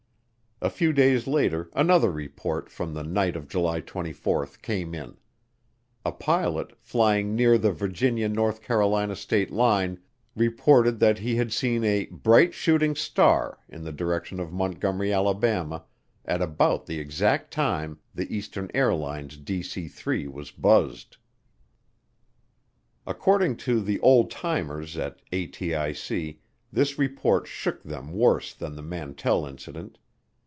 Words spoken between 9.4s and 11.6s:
line, reported that he had